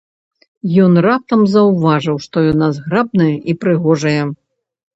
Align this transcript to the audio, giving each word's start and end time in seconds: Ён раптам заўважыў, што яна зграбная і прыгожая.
Ён 0.85 0.91
раптам 1.05 1.43
заўважыў, 1.55 2.17
што 2.25 2.45
яна 2.47 2.71
зграбная 2.81 3.31
і 3.53 3.59
прыгожая. 3.65 4.21